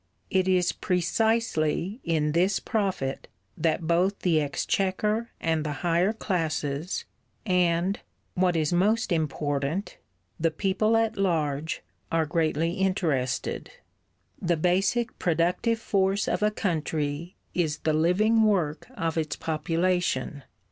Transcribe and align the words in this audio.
It 0.31 0.47
is 0.47 0.71
precisely 0.71 2.01
in 2.03 2.31
this 2.31 2.59
profit 2.59 3.27
that 3.55 3.85
both 3.85 4.17
the 4.21 4.41
Exchequer 4.41 5.29
and 5.39 5.63
the 5.63 5.73
higher 5.85 6.11
classes, 6.11 7.05
and 7.45 7.99
what 8.33 8.55
is 8.55 8.73
most 8.73 9.11
important 9.11 9.99
the 10.39 10.49
people 10.49 10.97
at 10.97 11.17
large, 11.17 11.83
are 12.11 12.25
greatly 12.25 12.71
interested. 12.79 13.69
The 14.41 14.57
basic 14.57 15.19
productive 15.19 15.77
force 15.77 16.27
of 16.27 16.41
a 16.41 16.49
country 16.49 17.35
is 17.53 17.77
the 17.77 17.93
living 17.93 18.41
work 18.41 18.87
of 18.97 19.19
its 19.19 19.35
population. 19.35 20.41